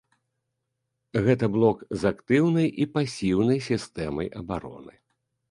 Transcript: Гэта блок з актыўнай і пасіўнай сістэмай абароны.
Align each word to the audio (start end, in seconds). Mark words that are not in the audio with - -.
Гэта 1.27 1.49
блок 1.55 1.83
з 1.99 2.13
актыўнай 2.15 2.67
і 2.85 2.89
пасіўнай 2.97 3.59
сістэмай 3.69 4.27
абароны. 4.43 4.95